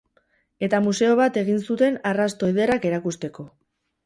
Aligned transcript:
Eta 0.67 0.79
museo 0.85 1.17
bat 1.19 1.37
egin 1.41 1.61
zuten 1.67 1.99
arrasto 2.13 2.51
ederrak 2.55 2.89
erakusteko. 2.93 3.47